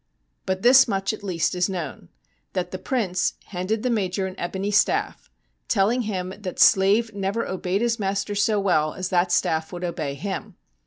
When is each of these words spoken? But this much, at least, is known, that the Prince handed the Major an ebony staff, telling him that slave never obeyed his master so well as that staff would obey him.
But 0.47 0.63
this 0.63 0.87
much, 0.87 1.13
at 1.13 1.23
least, 1.23 1.53
is 1.53 1.69
known, 1.69 2.09
that 2.53 2.71
the 2.71 2.79
Prince 2.79 3.35
handed 3.45 3.83
the 3.83 3.91
Major 3.91 4.25
an 4.25 4.33
ebony 4.39 4.71
staff, 4.71 5.29
telling 5.67 6.01
him 6.01 6.33
that 6.39 6.57
slave 6.57 7.13
never 7.13 7.47
obeyed 7.47 7.81
his 7.81 7.99
master 7.99 8.33
so 8.33 8.59
well 8.59 8.95
as 8.95 9.09
that 9.09 9.31
staff 9.31 9.71
would 9.71 9.83
obey 9.83 10.15
him. 10.15 10.55